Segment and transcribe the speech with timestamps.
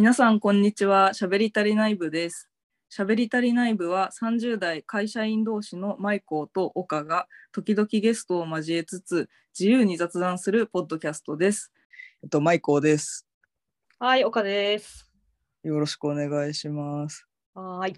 [0.00, 1.12] 皆さん、こんにちは。
[1.12, 2.48] しゃべり足りない部です。
[2.88, 11.70] しゃべり足りない部は30代会社員同士のマイコーと岡が時々ゲストを交えつつ自由に雑談するポッドキャストです。
[12.22, 13.26] えっと、マイコーです。
[13.98, 15.06] はい、岡です。
[15.64, 17.26] よろしくお願いします。
[17.52, 17.96] はーい。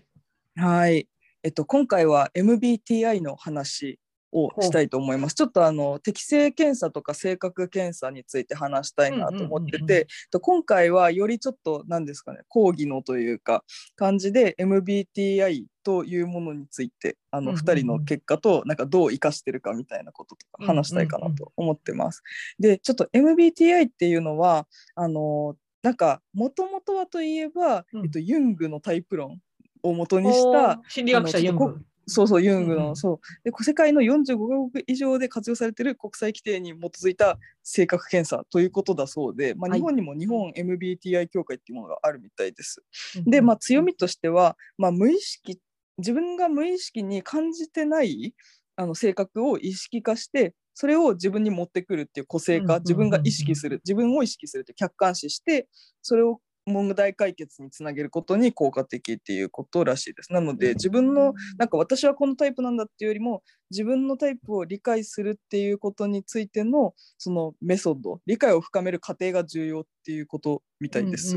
[0.56, 1.08] はい。
[1.44, 4.00] えっと、今回は MBTI の話
[4.32, 5.34] をしたいと思います。
[5.34, 13.64] ちょっとあの適性検査とか性格検査について話したいなと思ってうんうんうんうんて、と今回はよりちょっと何ですかね、講義のというか
[13.96, 22.22] 感じで MBTI というものについてあのうんうんうん2人の結果となんかどう生かしてるかみたいなこととか話したいかなと思ってます。
[22.58, 29.40] で、ちょっと MBTI っていうのはあのなんかもともとはといえば、うんえっと、ユングのタイプ論
[29.82, 31.84] を元にした心理学者ユング。
[32.06, 33.20] そうそう、ユングの、うんうんそう。
[33.44, 42.82] で、世界の45カ国以上で活用されている国際規定に基づいた性格検査ということだそうで、まあ、はい日本にも日本 MBTI 協会っていうものがあるみたいです。
[43.24, 45.60] で、まあ、強みとしては、まあ、無意識、
[45.98, 48.34] 自分が無意識に感じてない
[48.76, 55.68] あの性格を意識化して、それを自分に持ってくるっていう個性化、自分が意識する、自分を意識するって客観視して、
[56.00, 60.32] それを問題解決につなげることに効果的っていうことらしいです。
[60.32, 71.36] なので、自分のなんか私はこのタイプなんだっていうよりも自分のタイプを理解するっていうことについてのそのメソッド理解を深める過程が重要っていうことみたいです。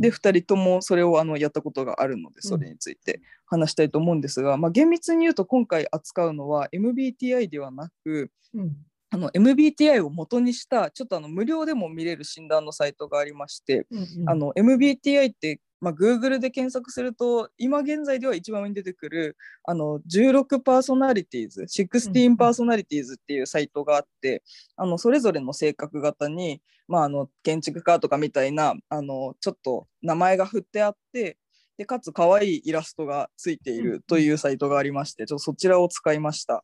[0.00, 8.76] で2人ともそれをあのやったことがあるのでそれについて話したいと思うんですが、まあ、厳密に言うと今回扱うのは MBTI ではなくうん
[9.10, 24.42] あの MBTI を元にしたちょっとあの無料でも見れる診断のサイトがありまして、うんうんあの MBTI って、まあ、Google で検索すると今現在では一番上に出てくるあの16パーソナリティーズ16パーソナリティーズっていうサイトがあって
[24.76, 31.36] あのそれぞれの性格型に、まあ、あの建築家とかみたいなあのちょっと名前が振ってあって
[31.78, 36.62] でかつ可愛いイラストがついているというサイトがありましてちょっとそちらを使いました。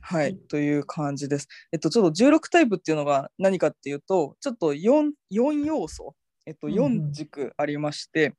[0.00, 0.38] はい、うん。
[0.48, 1.48] という感じです。
[1.72, 6.14] えっと、ちょっと16タイプっていうのが何かっていうと、ちょっと 4, 4要素、
[6.46, 7.08] えっと、うんうん。
[7.08, 8.34] 4軸ありまして、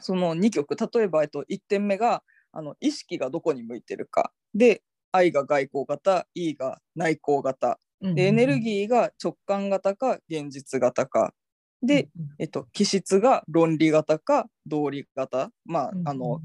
[0.00, 2.22] その2曲、例えば、えっと、1点目が
[2.52, 4.82] あの意識がどこに向いてるか、で、
[5.12, 11.34] 愛が外交型、E が内向型、でエネルギーが直感型か現実型か、
[11.82, 16.40] で、、えっと、気質が論理型か道理型、まあ、あの、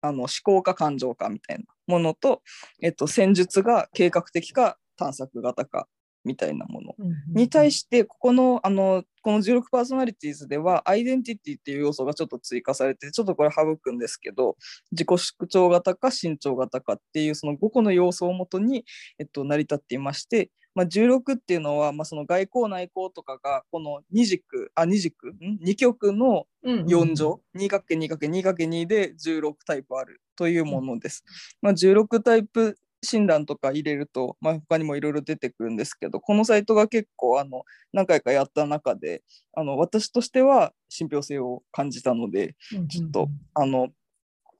[0.00, 2.42] あの思考か感情かみたいなものと、
[2.82, 5.88] えっと、戦術が計画的か探索型か
[6.24, 6.94] みたいなもの。
[7.34, 14.56] に対ししてここのあのこの16パーソナリティーズではアイデンティティっていう要素がちょっと追加されてちょっとこれ省くんですけど
[14.92, 18.84] 自己縮長型か身長型かっていうその5個の要素をもとに、
[19.18, 25.30] えっと、成り立っていまして、まあ、16っていうのは、まあ、その外交内交とかがこの2軸あ2軸？
[25.30, 31.24] ん？2極の4乗 2×2×2×2 で16タイプあるというものです。
[31.60, 39.24] まあ、16タイプ診断とか入れると、まあ、他にもいろいろ出てくるんですけどこのサイトが結構あの何回かやった中で
[39.54, 42.54] あの私としては信憑性を感じたので
[42.88, 43.88] ちょっとあの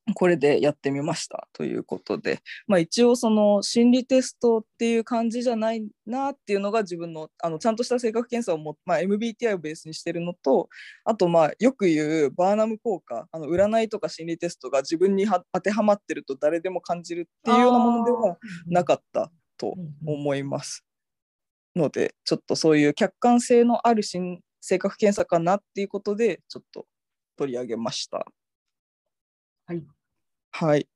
[0.15, 10.69] これでやってみましたということで、まあ、一応その心理テストっていう感じじゃないなっていうのが自分のあのちゃんとした性格検査をも、まあ、MBTI をベースにしてるのと
[11.05, 19.75] あとまあよく言うバーナム効果あの占いとか心理テストが自分には当てはまってると誰でも感じるっていうようなものではなかったと
[20.07, 20.85] 思います。
[21.77, 26.87] のでちょっとそういう客観性のある心性格検査かなっていうことでちょっと
[27.37, 28.27] 取り上げました。
[29.67, 29.98] はい。
[30.51, 30.89] はい。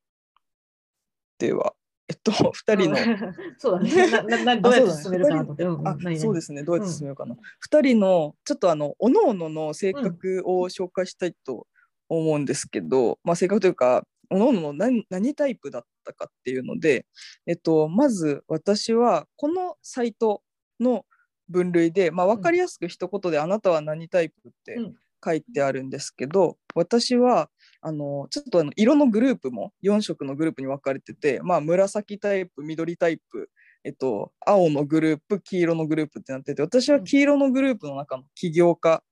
[1.39, 1.75] では、
[2.09, 2.33] えっと、
[2.67, 2.97] 2人の、
[3.59, 4.11] そうだね。
[4.11, 5.53] なななどうやって進めるかなと。
[5.53, 6.09] 思って。
[6.09, 7.35] あそうですね、どうやって進めようかな。
[7.35, 11.67] 2人の、ちょっとあの、おのおのの性格を紹介したいと
[12.09, 17.07] 思うんですけど、まあ、性格というか、おのおのの何何タイプだったかっていうので、
[17.47, 20.43] えっと、まず私は、このサイト
[20.81, 21.07] の
[21.49, 24.97] 分類で、まあ、分かりやすく一言で、あなたは何タイプってうん。
[25.25, 27.49] 書いてあるんですけど、私は
[27.83, 33.51] あのちょっとあの色のグループも4色のグループに分かれてて、まあ、紫タイプ緑タイプ、
[33.83, 39.03] えっと、青のグループ黄色のグループってなってて私は黄色のグループの中の起業家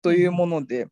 [0.00, 0.86] というもので,、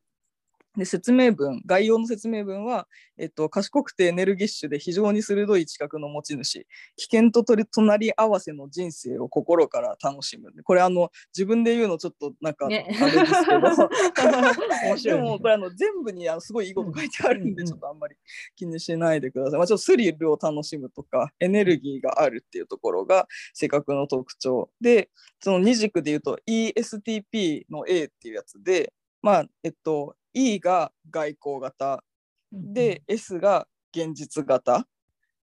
[0.79, 2.87] で説明文概要の説明文は、
[3.19, 6.67] えっと、賢くてエネルギッシュで非常に鋭い知覚の持ち主。
[6.97, 10.51] 危険と取り隣り合わせの人生を心から楽しむ。
[10.63, 13.61] これあの自分で言うのちょっとなんかあれねですけど、
[15.11, 15.15] ね。
[15.17, 17.67] でもこれあの全部にあのすごいいいこと書いてあるんで、うん。
[17.67, 18.17] ちょっとあんまり
[18.55, 19.59] 気にしないでください。
[19.59, 24.71] まあ、ちょっとスリルを楽しむとかエネルギーがあるっていうところが性格の特徴。
[24.81, 25.11] で
[25.41, 28.93] その二軸で言うと ESTP の A っていうやつで
[29.23, 32.05] まあえっと E が外交型。
[32.53, 34.87] で、S が現実型。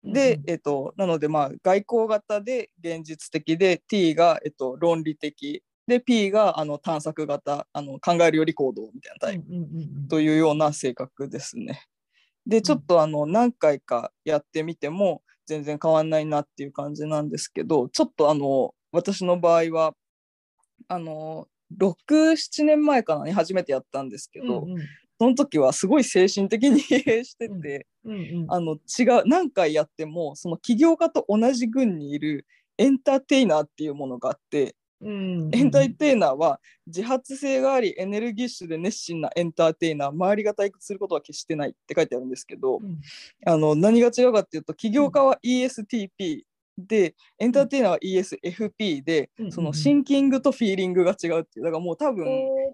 [0.03, 5.63] で、えっと、なのでまあ外交型で現実的で T が、えっと、論理的。
[5.87, 7.67] で P があの探索型。
[7.73, 9.45] あの考えるより行動みたいなタイプ。
[10.09, 11.87] というような性格ですね。
[12.47, 19.93] でちょっとあの何回かやってみても全然変わんないなっていう感じなんですけどちょっとあの私の場合は
[20.89, 21.47] あの
[21.79, 24.81] 67年前かなに初めてやったんですけど、うんうん。
[25.19, 28.15] その時はすごい精神的に疲 弊してて、うん。
[28.15, 32.47] うんあの違う何回やってもその起業家と同じ群にいる
[32.79, 43.01] エンターテイナーっていうものがあって、うんエンターテイナーは自発性がありエネルギッシュで熱心なエンターテイナー周りが退屈することは決してないって書いてあるんですけど、うん。
[43.47, 46.43] あの何が違うかっていうと起業家は ESTP
[46.87, 49.53] でエンターテイナーは ESFP で、うん。
[49.53, 51.65] そのシンキングとフィーリングが違うっていう。
[51.65, 52.27] だからもう多分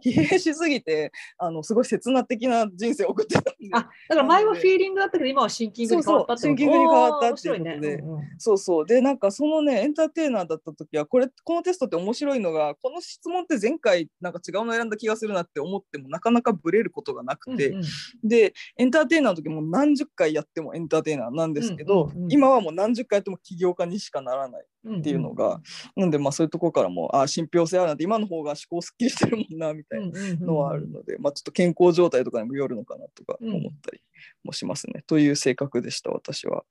[0.05, 3.53] 疲弊しすぎてあのすごい刹那的な人生を送ってたんで。
[3.73, 6.43] あだから前はフィーリングだったけど今はシンキングに変わったってこと？
[6.43, 7.81] そうそうシンキングに変わったっていうことで。
[7.81, 7.95] ね。
[8.03, 8.23] うんうん。
[8.39, 8.87] そうそう。
[8.87, 18.29] でなんかそのねエンターテイナーだった時はこれこのテストって面白いのがこの質問って前回なんか違うの選んだ気がするなって思ってもなかなかブレることがなくて、うんうん。
[18.29, 25.61] でエンターテイナーの時も何十回やってもエンターテイナーなんですけど、うんうんうん今はもう何十回やっても起業家にしかならないうんっていうのが、
[25.97, 34.01] なんでまあそういうところからもあ信憑性あるなって今の方が思考すっきりしてるもんなみたいなのはあるので、まあ、ちょっと健康状態とかにもよるのかなとか思ったり
[34.45, 36.65] もしますね、という性格でした私は。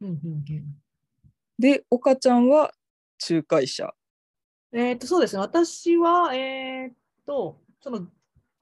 [0.00, 0.16] うんうん
[0.48, 0.64] うん。
[1.58, 2.72] で岡ちゃんは
[3.28, 3.92] 仲介者。
[4.72, 8.06] えー、とそうですね、私は、えー、とその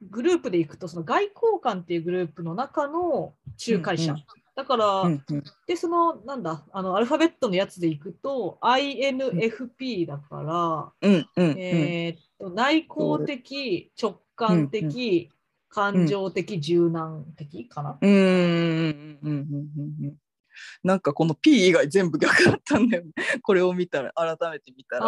[0.02, 3.34] グループで行くと、その外交官っていうグループの中の
[3.66, 4.14] 仲介者。
[4.56, 5.44] うんうんだから、うんうん。
[5.66, 10.42] で、その、なんだ、あのアルファベットのやつで行くと、INFP だか
[11.02, 11.58] ら、うんうんうん。
[11.58, 15.30] えー、と内向的、直感的、
[15.68, 17.98] 感情的、柔軟的かな。
[18.00, 20.16] うんうんうんうんうんうん
[20.82, 23.12] なんかこの P 以外全部逆だったんだよね。
[23.42, 25.04] これを見たら改めて見たら。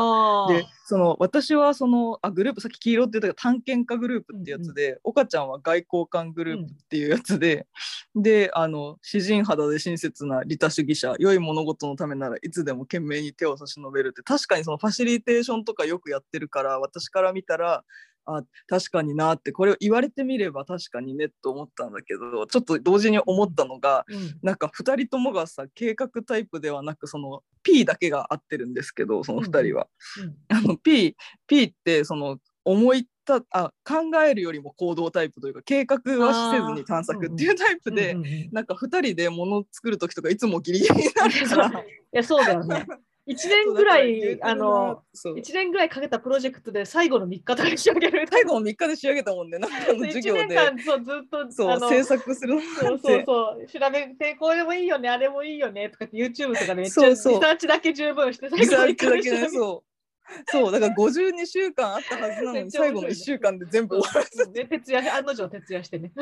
[0.48, 7.66] でその私はそのあグループさっき黄色って言ったけど探検家グループってやつで、岡ちゃんは外交官グループっていうやつで、
[8.14, 17.84] であの詩人肌で親切な利他主義者良い物事のためならいつでも懸命に手を差し伸べるって確かにそのファシリテーションとかよくやってるから私から見たら
[18.28, 29.88] あ確かになってこれを言われてみれば確かにねと思ったんだけどちょっと同時に思ったのが、うんなんか2人ともがさ計画タイプではなくその P だけが合ってるんですけどその2人は。
[30.22, 31.16] うんあの P,
[31.46, 41.84] P ってその思いたあ考えるよりも行動タイプというか計画はせずに探索っていうタイプで、うんなんか2人で物作る時とかいつもギリギリになるから。
[42.12, 42.86] や、そうだよね。
[43.28, 45.34] 1年ぐらい、あの、そう。
[45.34, 48.26] 1年ぐらいかけたプロジェクトで最後の3日とかに仕上げる。
[48.30, 53.66] 最後の3日で仕上げたもんねなんかの授業1年で間そうずっとそう制作するのそうそうそう。
[53.66, 59.87] 調べてこれもいいよねあれもいいよねとかって YouTube とかでめっちゃリサーチだけ十分して最後の一回ねそう
[60.46, 64.64] そうだから52週間あったはずなのに最後の1週間で全部終わらせて。
[64.64, 66.12] で徹夜案の定徹夜してね。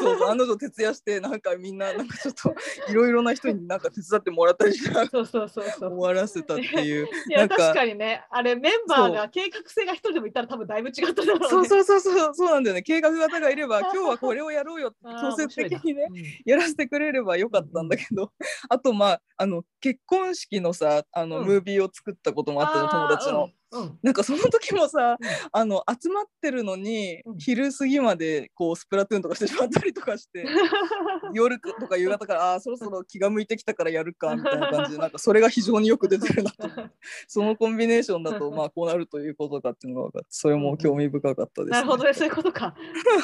[0.00, 2.54] そう案の定徹夜してなんかみんななんかちょっと
[2.88, 5.94] いろいろな人になんか手伝ってもらったりしながらそうそうそうそう。
[5.94, 7.06] 終わらせたっていう。
[7.06, 8.24] いや確かにね。
[8.30, 11.48] あれメンバーが計画性が一人でもいたら多分だいぶ違っただろうね。
[11.48, 12.82] そうそうそうそうそうなんだよね。
[12.82, 18.32] 計画型がいれば 今日はこれをやろうよって強制的にね面白いやらせてくれればよかったんだけど、
[18.68, 21.46] あとまああの結婚式のさあの、うん。
[21.46, 22.90] ムービーを作ったこともあったじゃん。
[22.90, 23.50] 友達の。
[23.74, 23.82] うん。
[23.82, 25.28] うんなんかその時もさ、うん。
[25.52, 27.38] あの集まってるのに、うん。
[27.38, 30.46] 昼過ぎまでこうスプラトゥーンとかしてしまったりとかして
[31.34, 36.68] 夜とか夕方からあーそろそろ気が向いてきたからやるかみたいな感じでなんか それが非常によく出てるなと。
[37.28, 41.70] そのコンビネーションだとまあこうなるということかっていうのが分かってそれも興味深かったです、ね。
[41.70, 42.74] なるほどねそういうことか。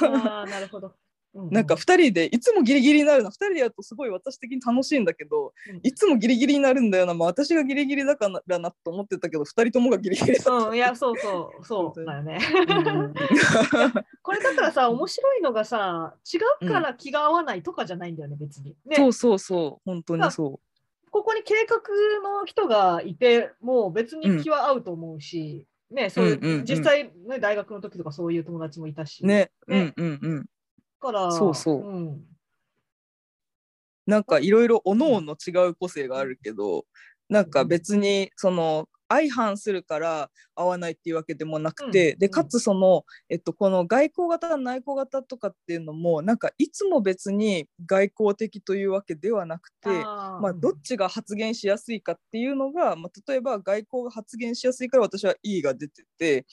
[0.00, 0.95] なるほど、
[1.35, 5.81] なんか2人でいつもギリギリになるの2人でやるとすごい私的に楽しいんだけどうん。
[5.83, 10.53] いつもギリギリになるんだよな、まあ、私がギリギリだからなと思ってたけど2人ともがギリギリだった。
[10.53, 12.39] うん、いや、そうそう、 そうだよね。
[12.69, 13.15] うん
[14.23, 18.77] これだからさ、面白いのがさ、違うから気が合わないとかじゃないんだよね、別に。
[18.85, 19.83] ね、そうそうそう。
[19.85, 20.61] 本当にそ
[21.11, 21.79] ここに計画
[22.23, 26.65] の人がいて、もう別に気は合うと思うし、ね、そういう、うんうんうん。
[26.65, 29.25] 実際、ね、大学の時とかそういう友達もいたし。
[29.25, 29.51] うね。
[29.67, 29.93] ね。
[29.97, 30.41] うんうんうん。
[30.41, 30.47] だ
[31.00, 31.80] から、そうそう。
[31.80, 32.25] うん。
[34.07, 36.85] なんかいろいろおのおの違う個性があるけど
[37.28, 40.30] なんか別にその相反するから
[40.61, 49.88] 合わないっていうわけでもなくて、うんでかつその、えっと、この外交型内交型とかっていうのもなんかいつも別に外交的というわけではなくて。
[50.40, 56.45] まあ、どっちが発言しやすいかっていうのが、まあ、例えば外交が発言しやすいから私は E が出ててっ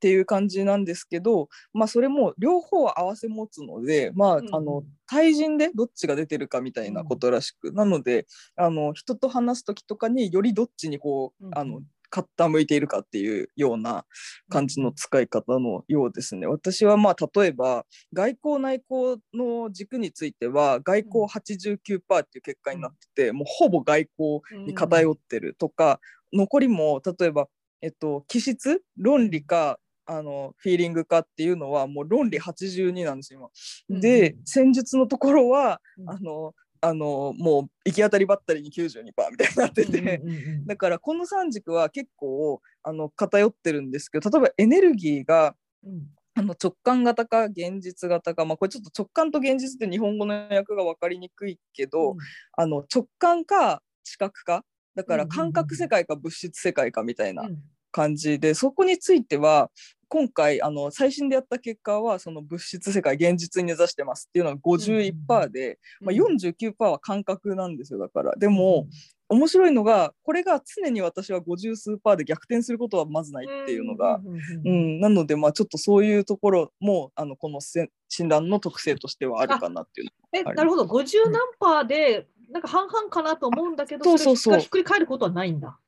[0.00, 11.58] ていう感じなんですけど、まあ、それも両方合わせ持つので、まあうんあの対人でどっちが出てるかみたいなことらしく、なのであの人と話す時とかによりどっちにこう、うん。
[11.58, 14.04] あの傾いているかっていうような
[14.48, 16.46] 感じの使い方のようですね。
[16.46, 26.00] 私はまあ例えば外交内交の軸については外交89%っていう結果になってて、もうほぼ外交に偏ってるとか、
[26.32, 27.48] 残りも例えば、
[27.82, 33.50] えっと、気質論理かあのフィーリングかっていうのはもう論理82なんですよ
[33.88, 34.00] 今。
[34.00, 34.40] で、うん。
[34.44, 36.10] 戦術のところはうん。
[36.10, 40.22] あのあのもう行き当たりばったりに92%みたいになってて。
[40.66, 45.54] だからこの3軸は結構あの偏ってるんですけど例えばエネルギーが
[45.84, 46.06] うん。
[46.38, 52.18] あの直感型か現実型か、まあ、これちょっと直感と現実って日本語の訳が分かりにくいけど、うん。
[52.52, 54.62] あの直感か知覚か
[54.94, 57.56] だから感覚世界か物質世界かみたいなうん。
[57.96, 59.70] 感じで、そこについては
[60.08, 67.98] 今回あの最新でやった結果はその物質世界現実に根ざしてますっていうのが51%で、まあ、49%は感覚なんですよ。
[67.98, 68.86] だからでも、
[69.28, 74.98] 面白いのがこれが常に私は50数パーで逆転することはまずないっていうのが、うんうんうんううん。
[74.98, 84.52] ん、なのでまあちょっとそういうところもあのこのせ診断の特性としてはあるかなっていうえ、はいなるほど、50何パーで、なんか半々かなと思うんだけど、そうそうそう。
[84.52, 85.78] れがひっくり返ることはないんだ。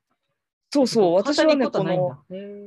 [0.71, 2.17] そうそう私はねこの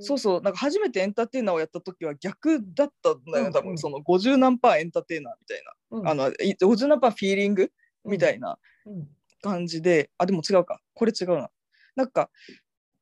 [0.00, 6.08] そうそうなんか初めてエンターテイナーをやった時は逆だったんだよ、うん多分その50何パーエンターテイナーみたいな、うん。
[6.08, 7.70] あのい50何パーフィーリング
[8.04, 9.08] みたいなうん。
[9.42, 10.80] 感じで、あでも違うか。
[10.94, 11.50] これ違うな。
[11.96, 12.30] なんか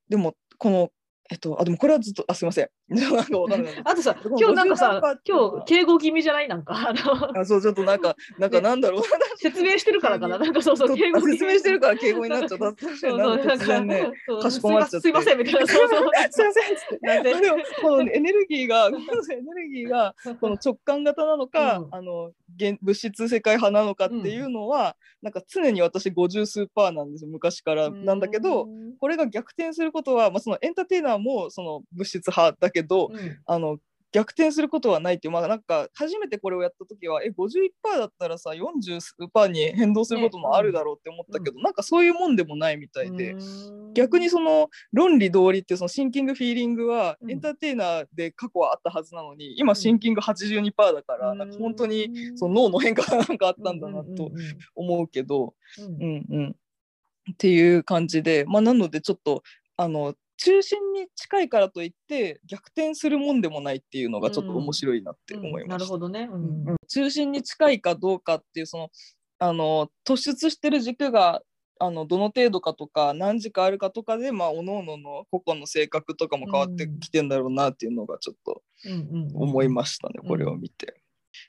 [0.09, 0.91] でもこの
[1.31, 2.69] えっとあでもこれはずっとあすいません
[3.85, 6.49] あとさ、今日なんか50何パーさ今日敬語気味じゃない？
[6.49, 6.93] なんか、
[7.37, 9.03] あそうちょっとなんか なんかなんだろう。
[9.37, 12.59] 説明してるからかな、なんかそうそう、敬語あ説明してるから敬語になっちゃった。
[12.59, 14.13] そうそう、なんかね。
[14.43, 15.01] かしこまっちゃって。
[15.01, 16.11] すいません、すいませんみたいな、そうそう。
[16.31, 17.23] すいませんっつって。
[17.23, 17.41] で？
[17.41, 21.89] でもこのエネルギーが、エネルギーがこの直感型なのか、うん。
[21.93, 27.91] あの現物質世界派なのかっていうのは、なんか常に私50数パーなんですよ昔から。
[27.91, 33.39] なんだけど、うんこれが逆転することは、まあ、そのエンターテイナーもその物質派だけど、うん。
[33.47, 33.79] あの
[34.13, 43.33] 逆転することはないっていう、まあ、なんか初めてこれをやった時はえ51%だったらさ40数パーに変動することもあるだろうって思ったけど、なんかそういうもんでもないみたいで。
[43.33, 43.95] うん。
[43.95, 47.31] 逆にその論理道理っていうそのシンキングフィーリングはうん。
[47.31, 54.31] エンターテイナーで過去はあったはずなのに、今シンキング82%だから、なんか本当にその脳の変化がなんかあったんだなと
[54.75, 55.85] 思うけど、うん。
[55.85, 56.01] うんうん。
[56.03, 59.43] うんうん、っていう感じで、まあ、なのでちょっと
[59.77, 65.79] あの中心に近いからといって逆転するもんでもないっていうのがちょっと面白いなって思いうんました。
[65.79, 66.29] なるほどね。
[66.33, 68.91] うんうん中心に近いかどうかっていうその
[69.39, 71.43] あの突出してる軸が
[71.79, 78.95] あのどの程度かとか何時かあるかとかでまあ各々の個々の性格とかも変わってきてんだろうなっていうのがちょっとうんう
[79.29, 81.03] ん思いましたね、これを見て。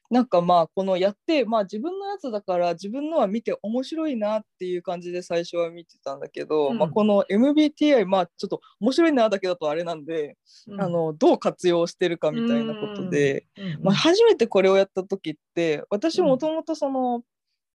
[0.09, 6.77] なんかまあこのやってまあ自分のやつだから自分のは見て面白いなっていう感じで最初は見てたんだけど、うん。
[6.77, 10.81] まあこの MBTI まあちょっと面白いなだけだとあれなんで、うん。
[10.81, 13.79] あのどう活用してるかみたいなことで、うん。
[13.83, 17.23] まあ、初めてこれをやった時って私もともとその、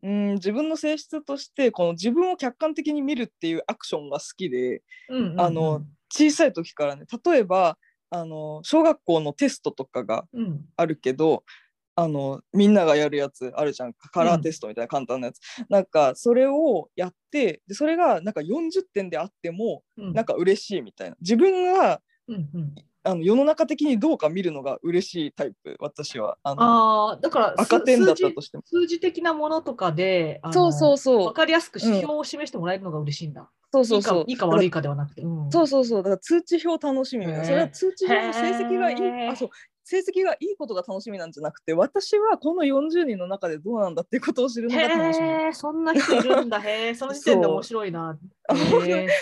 [0.03, 4.83] うん、自分の性質としてこの自分を客観的に見るっていうアクションが好きで
[5.37, 7.07] あの小さい時からね。
[7.25, 7.79] 例えば
[8.11, 10.61] あの小学校のテストとかがうん。
[10.77, 11.45] あるけど
[11.99, 13.95] あのみんながやるやつあるじゃん。
[13.95, 20.13] カラーテストみたいな簡単なやつ、なんかそれをやってでそれがなんか40点であってもうん。
[20.13, 21.17] なんか嬉しいみたいな。
[21.21, 22.75] 自分がうんうん。
[23.03, 26.37] あの世の中的にどうか見るのが嬉しいタイプ私は。
[26.43, 28.65] あのああだから赤点だったとしても。
[28.67, 31.19] 数字的なものとかでそうそうそう。
[31.29, 33.49] 分かりやすく指標を示してもらえるのが嬉しいんだ。
[33.73, 34.25] そうそうそう。
[34.27, 35.23] いいかいいか悪いかではなくて。
[35.23, 35.51] うん。
[35.51, 36.03] そうそうそう。
[36.03, 37.45] だから通知表楽しみみたいな。
[37.45, 37.47] へー。
[37.47, 39.29] それは通知表の成績がいい。
[39.29, 39.51] あそう
[39.89, 46.59] 成績がいいことが楽しみなんじゃなくて私はこの40人の中でどうなんだっていうことを知るのが楽しみへえ、そんな人いるんだ。
[46.61, 48.19] へえ、 その時点で面白いな。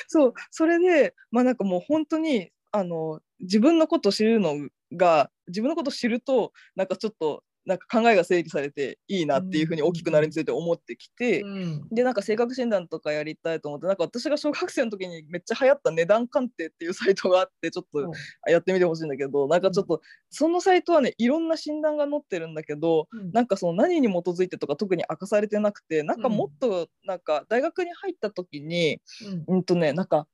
[0.09, 4.55] そうそれでまあなんかもう本当にあの自分のことを知るの
[4.95, 11.89] が自分のことを知るとなんかちょっとなんか考えが整理されていいなっていうふうに大きくなるについて思ってきて、うん。
[11.91, 18.13] でなんか性格診断とかやりたいと思ってなんか私が小学生の時にめっちゃ流行った値段鑑定っていうサイトがあってちょっと
[18.51, 23.33] やってみてほしいんだけどなんかちょっとそのサイトはねいろんな診断が載ってるんだけどうん。
[23.33, 29.01] なんかその何に基づいてとか特に明かされてなくてなんかもっとなんか大学に入った時に
[29.49, 29.57] うん。
[29.57, 30.27] うんとねなんか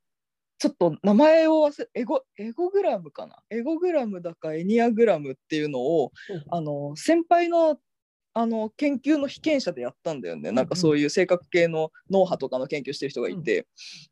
[0.61, 3.37] ちょっと名前を忘れエゴエゴグラムかな？
[3.49, 6.12] エゴグラムだかエニアグラムっていうのを
[6.50, 7.79] あの先輩の
[8.35, 13.67] あの研究の被験者でやったんだよね、なんかそういう性格系の脳波とかの研究してる人がいて、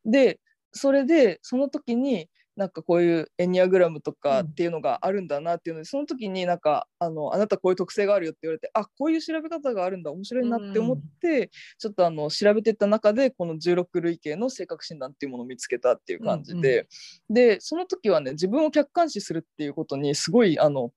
[0.04, 0.40] で
[0.72, 16.88] それでその時になんかこういうエニアグラムとかっていうのがあるんだなっていうので、その時になんかあのあなたこういう特性があるよって言われてあこういう調べ方があるんだ面白いなって思って、ちょっとあの調べていった中でこの16類型の性格診断っていうものを見つけたっていう感じで、
[17.30, 20.90] でその時はね自分を客観視するっていうことにすごいあの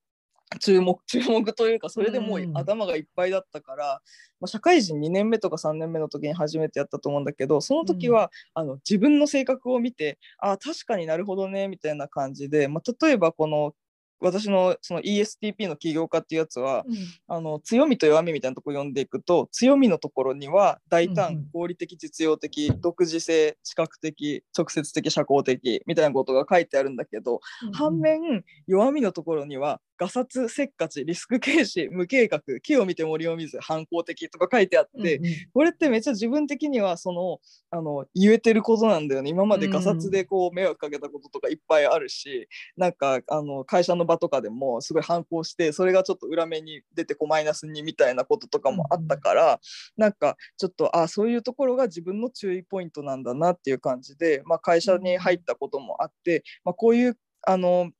[0.60, 4.02] 注目 注目というかそれでもう頭がいっぱいだったから、
[4.40, 13.74] まあ、社会人2年目とか3年目の時に初めてやったと思うんだけどその時は、あの自分の性格を見てあ確かになるほどねみたいな感じで、まあ、例えばこの
[14.22, 16.96] 私のその ESTP の起業家っていうやつは、うん、
[17.28, 37.38] あの強みと弱みみたいなとこ読んでいくと強みのところには大胆、うん、合理的実用的独自性視覚的直接的社交的みたいなことが書いてあるんだけど、うん、反面弱みのところにはガサツせっかちリスク軽視無計画木を見て森を見ず反抗的とか書いてあって、うんうん、これってめっちゃ自分的にはその
[37.70, 39.30] あの言えてることなんだよね。
[39.30, 42.48] 今までガサツでこう迷惑かけたこととかいっぱいあるし、
[42.78, 49.60] うん、なんかあの会社の場とかでもすごい反抗してそれがちょっと裏目に出てこうマイナスにみたいなこととかもあったから、うん、
[49.98, 57.92] なんかちょっとあそういうところが自分の注意ポイントなんだなっていう感じで、まあ、会社に入ったこともあって、まあ、こういうあの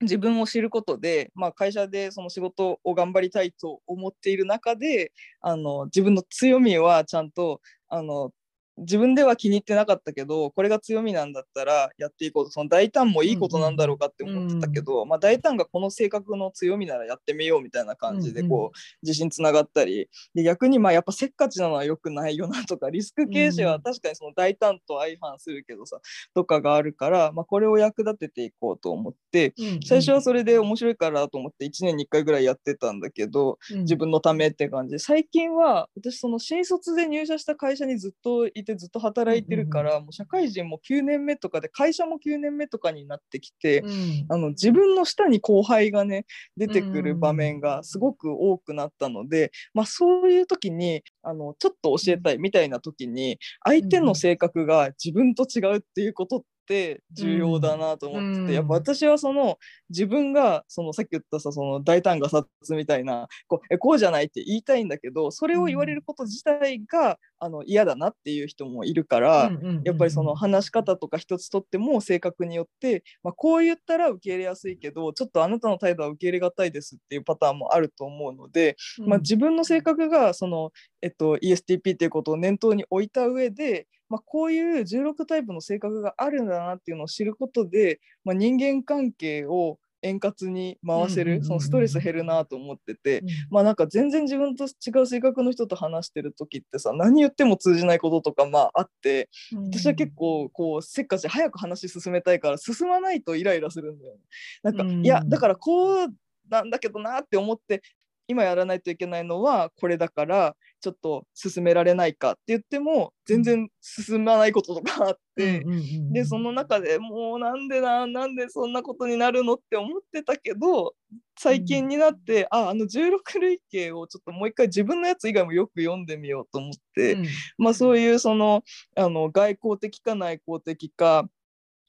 [0.00, 8.30] 自分を知ることで、まあ、会社でその仕事を頑張りたいと思っている中であの自分の強みはちゃんとあの
[8.78, 12.50] 自分では気に入ってなかったけどこれが強みなんだったらやっていこうと。
[12.50, 20.08] その大胆もいいことなんだろうかって思ってたけど、うんうん、まあ、大胆がこの性格の強みならやってみようみたいな感じでこう、自信つながったり。
[20.34, 26.00] で逆にまあやっぱせっかちなのは良くないよなとかリスク形式は確かにその大胆と相反するけどさ、
[26.34, 29.54] とかがあるから、まあ、これを役立てていこうと思って、
[29.86, 34.92] 最初はそれで面白いからと思って1年に1回ぐらいやってたんだけど、自分のためって感じ。
[34.92, 69.50] で最近は私その新卒で入社した会社にずっといてずっと働いててるから、もう社会人も9年目とかで会社も9年目とかになってきて、うん、あの自分の下に後輩がね出てくる場面がすごく多くなったので、まあ、そういう時にあのちょっと教えたいみたいな時に相手の性格が自分と違うっていうことってって重要だなと思ってて、うん、やっぱ私はその自分がそのさっき言ったさその大胆が殺みたいなこうえこうじゃないって言いたいんだけどそれを言われること自体が、あの嫌だなっていう人もいるから、
[69.84, 78.76] やっぱりその話し方とか一つとっても性格によって、まあ、こう言ったら受け入れやすいけどちょっとあなたの態度は受け入れがたいですっていうパターンもあると思うので、
[79.06, 80.70] まあ、自分の性格がその、
[81.02, 99.28] えっと、ESTP っていうことを念頭に置いた上でまあ、こういう16タイプの性格があるんだなっていうのを知ることで、まあ、人間関係を円滑に回せる、そのストレス減るなと思ってて、うん、まあなんか全然自分と違う性格の人と話してる時ってさ何言っても通じないこととかまああって、
[99.72, 104.20] 私は結構こうせっかち早く話進めたいから進まないとイライラするんだよね。
[104.62, 106.08] なんか、うん、いやだからこう
[106.48, 107.82] なんだけどなって思って
[108.28, 115.64] 今やらないといけないのはこれだからちょっと進められないかって言っても全然進まないこととかあって、
[116.12, 120.94] でその中でもうなんでななんでそんなことになるのって思ってたけど
[121.38, 127.26] 最近になって、うん、ああの16類型をちょっともう一回自分のやつ以外もよく読んでみようと思って、うん、
[127.58, 128.62] まあそういうその
[128.96, 131.28] あの外交的か内向的か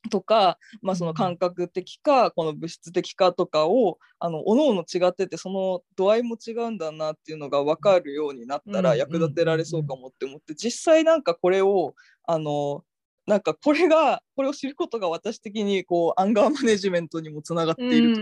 [0.09, 11.93] とか、まあ、その感覚的かこの物質的かとかをあの各々違っててその度合いも違うんだなっていうのが分かるようになったら役立てられそうかもって思って実際なんかこれを
[12.23, 12.83] あの
[13.27, 18.21] なんかこれがこれを知ることが私的にこうアンガーマネジメントにもつながっていると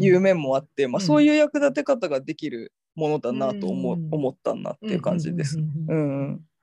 [0.00, 5.58] いう面もあって、まあ、そういう役立て方ができるものだなと思,、思ったなっていう感じです。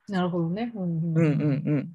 [0.08, 0.72] なるほどね。
[0.74, 1.92] うんうん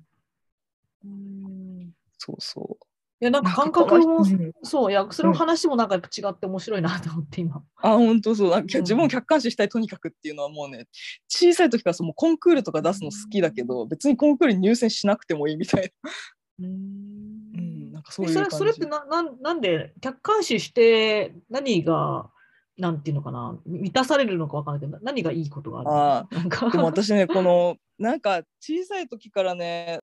[1.04, 2.86] うんそうそう。
[3.20, 4.24] いや、なんか感覚も、
[4.64, 7.64] そう、いや、それの話もなんか違って面白いなと思って今。
[7.78, 8.52] あ、本当そう。
[8.52, 10.88] なんか自分を客観視したい、とにかくっていうのはもうね、
[11.28, 16.12] 小さい時からそのコンクールとか出すの好きだけど、別にコンクールに入選しなくてもいいみたいな。
[16.60, 22.30] うん、なんかそういうそれそれってなななんで客観視して何が
[22.78, 30.02] なんていうのかな満たされるのか分からないけど何がいいことがあるあでも私ねこのなんか小さい時からね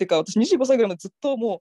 [0.00, 1.60] てか私25歳ぐらいまでずっとも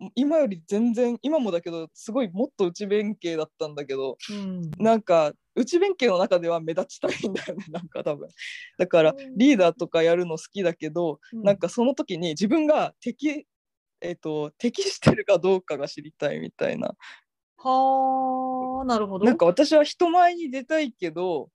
[0.00, 8.28] う今より全然今もだけどすごいもっと内弁慶だったんだけど、うん、なんか内弁慶の中では目立ちたいんだよね なんか多分
[8.78, 13.46] だからリーダーとかやるの好きだけど、うん、なんかその時に自分が敵
[14.02, 16.94] えっと、適してるかどうかが知りたいみたいな。
[17.58, 19.26] はあ、なるほど。
[19.26, 21.50] なんか私は人前に出たいけど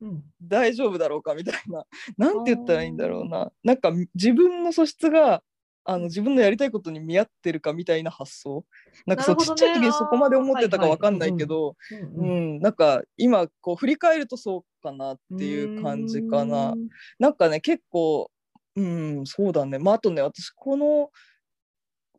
[0.00, 1.84] うん、大丈夫だろうかみたいな。
[2.16, 3.50] なんて言ったらいいんだろうな。
[3.64, 5.42] なんか自分の素質が
[5.88, 8.66] あの自分のやりたいことに見合ってるかみたいな発想。
[9.06, 9.44] なんかそう、ね。
[9.46, 12.58] ちっちゃい時にそこまで思ってたかわかんないけど、うんううん。
[12.58, 16.72] ん、なんか今こう振り返るとそうかなっていう感じかな。
[16.72, 16.88] うん。
[17.18, 18.30] なんかね結構
[18.76, 19.78] うんそうだね。
[19.78, 21.10] まああとね私この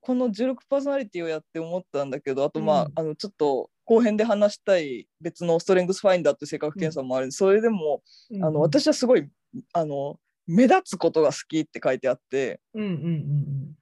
[0.01, 2.91] この16パーソナリティをやって思ったんだけどあとまあ,、うん。
[2.95, 8.01] あのちょっと後編で話したい別のストレングスファインダーっていう性格検査もあるんで、それでも
[8.31, 8.43] うん。
[8.43, 9.29] あの私はすごい
[9.73, 12.89] あの目立つことが好きって書いてあってうんうん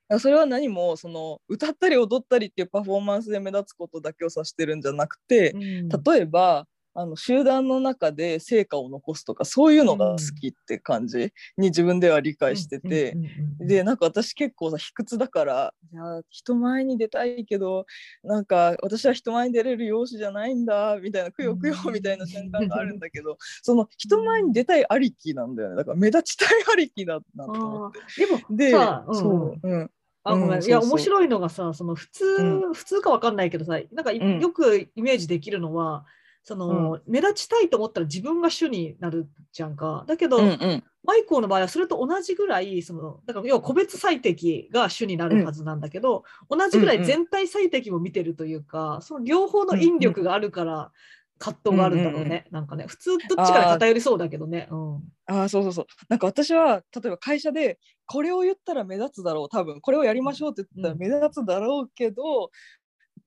[0.09, 5.89] うんそれは何もその歌ったり踊ったりっていうパフォーマンスで目立つことだけを指してるんじゃなくて、うんうん。
[5.89, 6.65] 例えば
[6.99, 13.15] あの集団の中で成果を残すとかそういうのが好きって感じに自分では理解してて、
[13.59, 17.85] でなんか私結構さ卑屈だからいや人前に出たいけど
[18.23, 25.75] なんか私は人前に出れる容姿じゃないんだみたいなくよくよみたいな瞬間があるんだけど その人前に出たいありきなんだよね。
[25.75, 27.99] だから目立ちたいありきだなと思って。
[28.25, 29.15] でもで、さ、うん。
[29.15, 29.91] うんそう、うん、
[30.23, 36.05] あごめん、うんいや面白いのがさその普通、う普通かわかんないけどさなんかよくイメージできるのは
[36.47, 40.05] その、目立ちたいと思ったら自分が主になるじゃんか。
[40.07, 40.83] だけど、うんうん。
[41.03, 50.91] マイコーの場合はそれと同じぐらいそのだから要は個別最適が主になるはずなんだけど、同じぐらい全体最適も見てるというか、その両方の引力があるから
[51.37, 54.69] 葛藤があるんだろうね、なんかね普通どっちかに偏りそうだけどね。
[54.71, 54.95] うん。
[55.25, 55.85] あーそうそうそう。
[56.07, 59.81] なんか私は例えば会社でこれを言ったら目立つだろう多分。
[59.81, 60.99] これをやりましょうって言ったらうん。
[60.99, 62.51] 目立つだろうけど、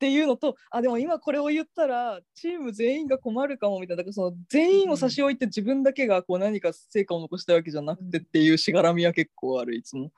[0.01, 10.11] っていうのとあでも今これを言ったらチーム全員が困るかもみたいなだからその全員を差し置いて自分だけがこう何か成果を残したいわけじゃなくてっていうしがらみは結構あるいつも。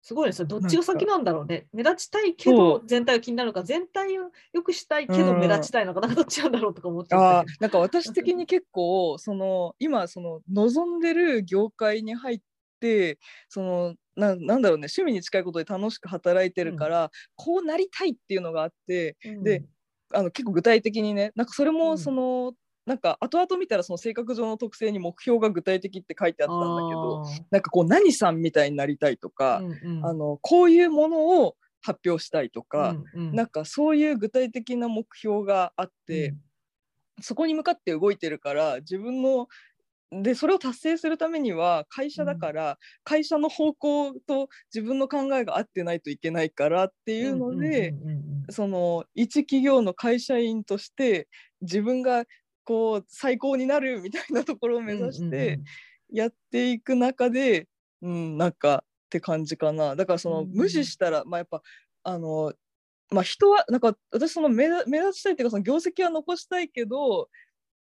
[0.00, 0.46] すごいですよ。
[0.46, 1.66] どっちが先なんだろうね。
[1.74, 7.56] 目立ちたいけそどう全体が気になるのか、全体を良くしたいけどうん目立ちたいのか、なんかどっちなんだろうとか思っちゃったけど。
[7.60, 12.40] なんか私的に結構その今その望んでる業界に入っ
[12.80, 19.42] てそのななんだろうね趣味に近いことで楽しく働いてるから、こうなりたいっていうのがあってうん。
[19.44, 19.64] で
[20.14, 21.76] あの結構具体的にねなんかそれうん。
[21.78, 22.52] もその、
[22.86, 30.06] なんか後々見たらその性格上の特性に目標が具体的って書いてあったんだけどなんかこう何さんみたいになりたいとあか、ーうんうん。
[30.06, 33.36] あのこういうものを発表したいとか、うんうん。
[33.36, 36.34] なんかそういう具体的な目標があって、
[37.20, 39.48] そこに向かって動いてるから自分の
[40.12, 47.94] でそれを達成するためには会社だから、会社の方向と自分の考えが合ってないといけないからっていうので、
[48.50, 51.28] その一企業の会社員として
[51.62, 52.24] 自分が
[52.64, 55.60] こう最高になるみたいなところを目指して
[56.12, 57.68] やっていく中で、
[58.02, 59.96] うんなんかって感じかな。
[59.96, 60.52] だからそのうん。
[60.52, 61.62] 無視したら、まあやっぱ
[62.02, 62.52] あの
[63.10, 67.28] まあ人はなんか私その目立目立ちたいっていうかその業績は残したいけど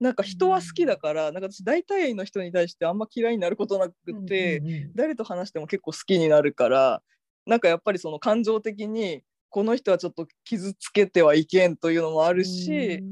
[0.04, 3.94] なんか人は好きだから、なんか私大体の人に対してあんま嫌いになることなく
[4.26, 4.62] て、
[4.94, 7.00] 誰と話しても結構好きになるから
[7.46, 13.02] なんかやっぱりその感情的にこの人はちょっと傷つけてはいけんというのもあるし、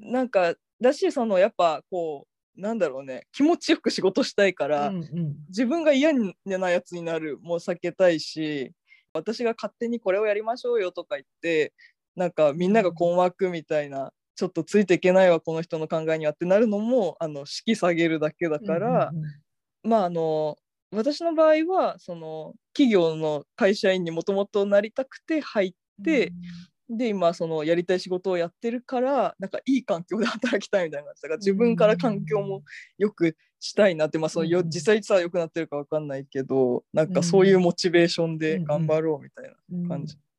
[0.00, 2.26] なんかだしそのやっぱこ
[2.56, 5.36] うなんだろうね気持ちよく仕事したいから、うんうん。
[5.46, 6.12] 自分が嫌
[6.44, 8.72] なやつになるも避けたいし
[9.14, 11.72] 私が勝手にこれをやりましょうよとか言って
[12.16, 19.24] なんかみんなが困惑みたいな、ちょっとついていけないわこの人の考えにはってなるのもあの式下げるだけだから、うんうん
[19.84, 20.56] まああの
[20.92, 25.72] 私の場合はその企業の会社員にもともとなりたくて入っ
[26.04, 26.32] て、
[26.88, 32.62] で今そのやりたい仕事をやってるからなんかいい環境で働きたいみたいな感じだから自分から環境も
[32.98, 40.14] よくしたいなって、まあそのようん実際さ良くなってるか分かんないけどなんかそういうモチベーションでうん頑張ろうみたいうんな感じ。
[40.14, 40.31] でもうん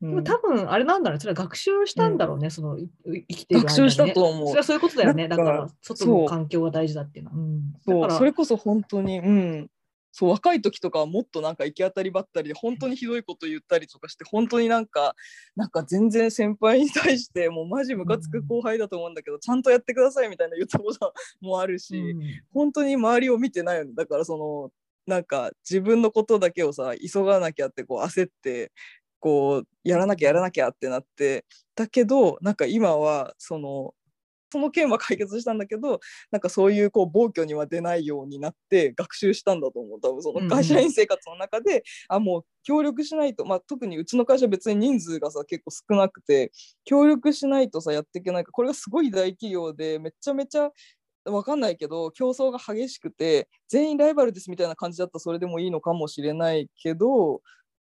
[0.00, 3.68] 多分あれなんだろうね、それは学習したんだろうね、そのい生きているね。
[3.68, 4.48] 学習したと思う。
[4.48, 7.36] それはそういうことだよね、だかから外の環境が大事だっていうのは。
[7.38, 7.74] うん。
[7.84, 8.00] そう。
[8.02, 9.70] だからそれこそ本当にうん。
[10.18, 15.14] そう若い時とかはもっとなんか行き当たりばったりで本当にひどいこと言ったりとかして本当になんか
[15.56, 22.20] なんか全然先輩に対してもうマジムカつく後輩だと思うんだけど、ちゃんとやってくださいみたいな言ったこともあるし、うん。
[22.50, 24.70] 本当に周りを見てないよねだからその
[25.06, 28.72] なんか自分のことだけをさ急がなきゃってこう焦って
[29.20, 33.94] こうやらなきゃやらなきゃってなってだけどなんか今はその
[34.50, 36.00] その件は解決したんだけど
[36.30, 40.00] なんかそういうこう暴挙には出ないようになって学習したんだと思う。
[40.00, 40.48] 多分そうんうん。
[40.48, 46.52] の会社員生活の中で、あもう協力しないと、まあ、特にうちの会社別に人数がさ結構少なくて
[46.84, 50.70] 協力しないとさやっていけないからこれがすごい大企業でめちゃめちゃ
[51.24, 57.40] わかんないけど競争が激しくて全員ライバルですみたいな感じだったらそれでもいいのかもしれないけど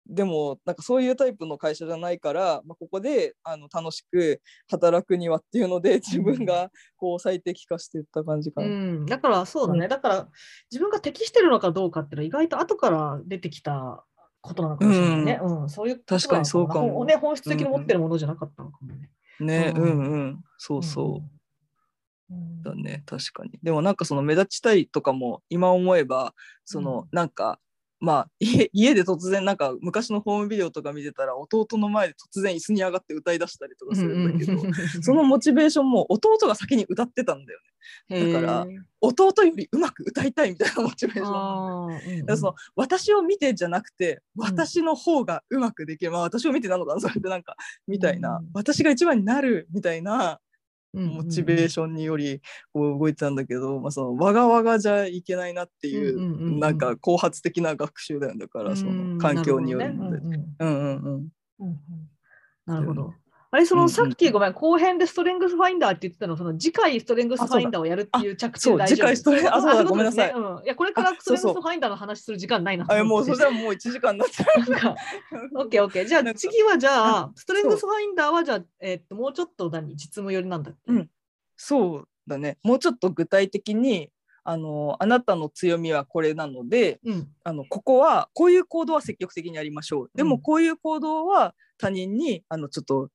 [0.07, 8.67] でもなんかそういうタイプの会社じゃないから、まあ、ここであの楽しく働くにはっていうので自分がこう最適化していった感じかな。
[8.67, 10.27] うん、だからそうだね、うだから
[10.71, 14.03] 自分が適してるのかどうかっていうのは意外と後から出てきた
[14.41, 15.39] ことなのかもしれないね。
[15.41, 17.05] うん、そういう確かにそうかも。
[17.05, 19.09] ね、本質的に持ってるものじゃなかったのかもね。
[19.39, 20.43] ね、ううんんうん。
[20.57, 21.21] そうそ
[22.29, 22.33] う。
[22.33, 22.63] うん。
[22.63, 23.03] だね。
[23.05, 23.51] 確かに。
[23.61, 26.33] でもなんかその目立ちたいとかも今思えば
[26.65, 27.07] その、うん。
[27.11, 27.59] なんか
[28.01, 34.59] まあ 家家で突然なんか昔のホームビデオとか見てたら弟の前で突然椅子に上がって歌い出したりとかするんだけど、
[35.01, 37.59] そのモチベーションも弟が先に歌ってたんだよ
[38.09, 38.33] ね。
[38.33, 38.67] だから
[39.01, 42.21] 弟よりうまく歌いたいみたいなモチベーション。
[42.29, 47.55] うんその私を見てじゃなくて私の方がうまくできる、まあ私を見てなのかなそれでなんか
[47.87, 48.49] みたいな、うん。
[48.53, 50.39] 私が一番になるみたいな
[50.93, 52.41] モチベーションにより
[52.73, 60.17] こう動いてたんだけど、まあ、そのわがわがじゃいけないなっていう,、うなんか後発的な学習だよだからその環境によるので。
[60.17, 60.45] なるほどね。
[60.59, 61.71] うんうんうん。
[62.65, 63.13] なるほど。
[63.53, 70.29] あれ、そのさっきごめん、後編でストレングスファインダーって言ってたの、その次回ストレングスファインダーをやるっていう着地大丈夫次回ストレンあそうだごめんなさい。
[70.29, 72.85] いや、これからあストレングスファインダーの話する時間ないな。
[72.89, 74.95] あもうそしたらもう1時間になっちゃう。
[75.55, 76.05] オッケーオッケー。
[76.05, 80.93] じゃあ次はじゃあ、ストレングスファインダーはじゃあ、えっと、もうちょっと何実務寄りなんだっけ？
[80.93, 81.09] うん。
[81.57, 82.57] そうだね。
[82.63, 84.09] もうちょっと具体的に
[84.45, 87.27] あのあなたの強みはこれなのでうん。
[87.43, 90.11] あのここはこういう行動は積極的にやりましょう。
[90.15, 90.41] でもうん。
[90.41, 93.09] こういう行動は他人にあのちょっと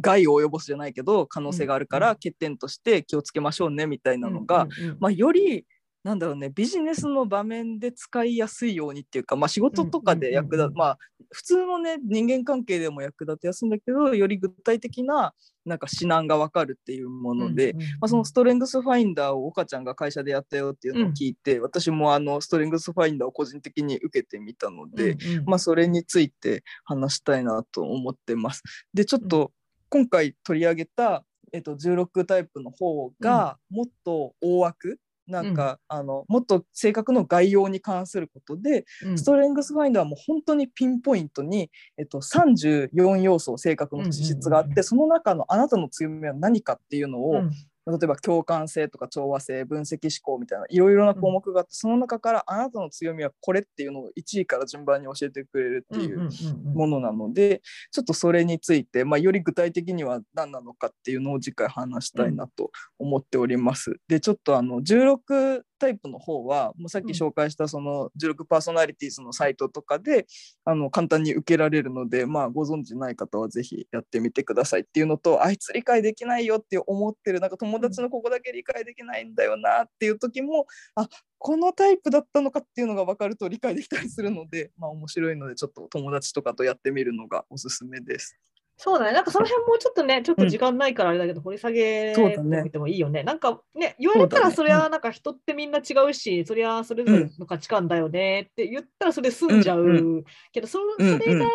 [0.00, 4.96] 害を及ぼすじゃないけど可能性があるかうんら欠点として気をつけましょうねみたいなのが、うんうんうん。
[5.00, 5.66] まあ、より
[6.04, 10.78] なんだろうねビジネスの場面で使いやすいようにっていうか、まあ、仕事とかで役立うんうんうんうん。
[10.78, 10.98] まあ
[11.30, 15.34] 普通のね人間関係でも役立てやすいんだけどより具体的な
[15.68, 17.88] なんか指南が分かるっていうもので、うんうんうん。
[18.00, 25.44] まあ、そのストレングスファインダーを岡ちゃんが会社でやったよっていうのを聞いて、私もあのストレングスファインダーを個人的に受けてみたので、うんうん。
[25.44, 28.62] まあ、それについて話したいなと思ってます。
[28.94, 29.52] でちょっと
[29.88, 34.98] 今回取り上げた、えっと、16タイプの方がもっと大枠、
[35.28, 39.18] なんか、あのもっと性格の概要に関することで、うん。
[39.18, 44.78] ストレングスファインダーはもう本当にピンポイントに、えっと、34要素性格の資質があって、うんうん。
[44.78, 47.52] うんその中のあなたの強みは何かっていうのを、うん
[47.90, 56.28] 例えば共感性とか調和性分析思考みたいないろいろな項目があって、その中からあなたの強みはこれっていうのを1位から順番に教えてくれるっていう
[56.74, 63.96] ものなので、ちょっとそれについて、まあ、より具体的には何なのかっていうのを次回話したいなと思っております。
[64.08, 70.26] でちょっとあの16タイプの方はもうさっき紹介したその16パーソナリティーズのサイトとかで
[70.64, 88.36] あの簡単に受けられるので、まあ、ご存知ない方はぜひやってみてくださいっていうのとあいつ理解できないよって思ってるなんか友達のここだけ理解できないんだよなっていう時もあこのタイプだったのかっていうのが分かると理解できたりするので、まあ、面白いのでちょっと友達とかとやってみるのがおすすめです。
[88.80, 89.12] そうだね。
[89.12, 92.14] なんかその辺もうちょっとね、ちょっと時間ないからあれだけど、掘り下げ
[92.70, 93.24] てもいいよね。
[93.24, 99.82] なんかね、言われたらそれはなんか人ってみんな違うし、そりゃそれぞれの価値観だよねって言ったらそれ済んじゃう。
[99.82, 101.46] うんけどそ、うんそれが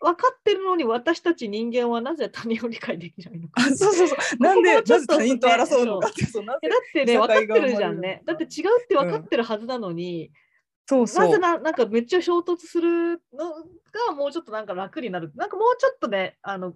[0.00, 3.62] 分かってるのに私たち人間はなぜ他人を理解できないのか。
[3.62, 8.22] あそうそうそうなんでもうちょっとなぜ他人と争うのかってだってね、社分かってるじゃんね。
[8.26, 10.32] だって違うって分かってるはずなのに、
[10.86, 13.52] そうそうなぜななんかめっちゃ衝突するの
[14.08, 15.32] がもうちょっとなんか楽になる。
[15.36, 16.74] なんかもうちょっとね、あの、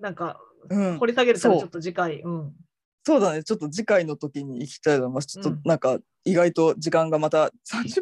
[0.00, 2.20] なんかうん掘り下げるからちょっと次回。
[2.20, 2.54] うん。
[3.02, 5.28] そうだね、ちょっと次回の時に行きたいと思います。
[5.28, 5.60] ちょっとうん。
[5.64, 7.50] なんか、意外と時間がまた30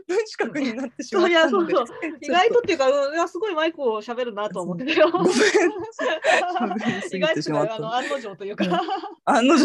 [0.07, 1.97] 分近くになってしまったので、 そうそう。
[2.21, 4.87] 意外とっていうか、うん、すごいマイクを喋るなと思って。
[4.87, 5.11] たよ。
[5.13, 7.97] ごめん、意外とあのた。
[7.97, 8.57] 案の定という。
[8.57, 8.65] か。
[9.25, 9.65] 案の定、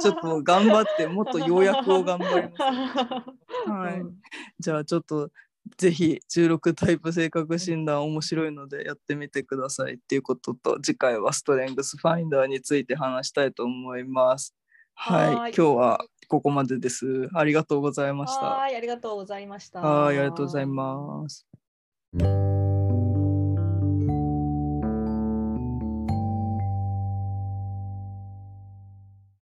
[0.00, 3.70] ちょっと頑張って、もっと要約を頑張ります。
[3.70, 4.04] はいう。
[4.04, 4.14] ん
[4.58, 5.30] じゃあちょっと、
[5.76, 14.54] ぜひ16タイプ性格診断面白いのでやってみてくださいっていうことと、次回はストレングスファインダーについて話したいと思います。
[14.94, 17.28] はい、はーい今日はここまでです。
[17.34, 18.42] ありがとうございました。
[18.42, 19.80] はい、ありがとうございました。
[19.80, 21.46] はい、ありがとうございます。